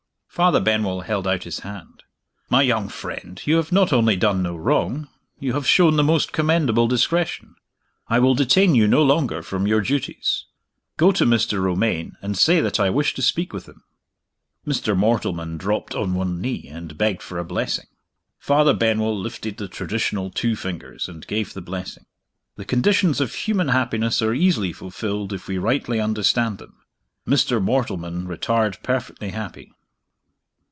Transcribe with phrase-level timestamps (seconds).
[0.33, 2.03] Father Benwell held out his hand.
[2.49, 5.09] "My young friend, you have not only done no wrong
[5.41, 7.55] you have shown the most commendable discretion.
[8.07, 10.45] I will detain you no longer from your duties.
[10.95, 11.61] Go to Mr.
[11.61, 13.83] Romayne, and say that I wish to speak with him."
[14.65, 14.95] Mr.
[14.97, 17.87] Mortleman dropped on one knee, and begged for a blessing.
[18.39, 22.05] Father Benwell lifted the traditional two fingers, and gave the blessing.
[22.55, 26.77] The conditions of human happiness are easily fulfilled if we rightly understand them.
[27.27, 27.61] Mr.
[27.61, 29.73] Mortleman retired perfectly happy.